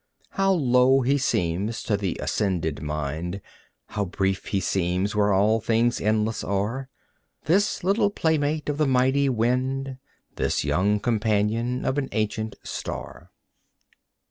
How 0.31 0.51
low 0.51 1.01
he 1.01 1.19
seems 1.19 1.83
to 1.83 1.95
the 1.95 2.17
ascended 2.19 2.81
mind, 2.81 3.39
How 3.89 4.03
brief 4.05 4.45
he 4.45 4.59
seems 4.59 5.15
where 5.15 5.31
all 5.31 5.61
things 5.61 6.01
endless 6.01 6.43
are; 6.43 6.89
This 7.43 7.83
little 7.83 8.09
playmate 8.09 8.67
of 8.67 8.79
the 8.79 8.87
mighty 8.87 9.29
wind 9.29 9.99
This 10.37 10.63
young 10.63 10.99
companion 10.99 11.85
of 11.85 11.99
an 11.99 12.09
ancient 12.13 12.55
star. 12.63 13.29